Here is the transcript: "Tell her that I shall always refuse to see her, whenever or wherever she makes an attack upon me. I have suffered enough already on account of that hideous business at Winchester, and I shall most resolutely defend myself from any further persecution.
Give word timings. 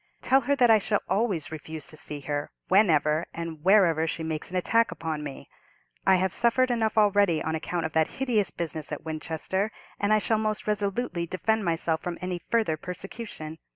"Tell 0.23 0.41
her 0.41 0.55
that 0.55 0.71
I 0.71 0.79
shall 0.79 1.03
always 1.07 1.51
refuse 1.51 1.85
to 1.89 1.95
see 1.95 2.21
her, 2.21 2.49
whenever 2.69 3.27
or 3.35 3.45
wherever 3.45 4.07
she 4.07 4.23
makes 4.23 4.49
an 4.49 4.57
attack 4.57 4.89
upon 4.91 5.23
me. 5.23 5.47
I 6.07 6.15
have 6.15 6.33
suffered 6.33 6.71
enough 6.71 6.97
already 6.97 7.39
on 7.43 7.53
account 7.53 7.85
of 7.85 7.93
that 7.93 8.07
hideous 8.17 8.49
business 8.49 8.91
at 8.91 9.05
Winchester, 9.05 9.71
and 9.99 10.11
I 10.11 10.17
shall 10.17 10.39
most 10.39 10.65
resolutely 10.65 11.27
defend 11.27 11.65
myself 11.65 12.01
from 12.01 12.17
any 12.19 12.41
further 12.49 12.77
persecution. 12.77 13.59